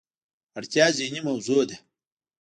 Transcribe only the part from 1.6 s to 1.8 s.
ده.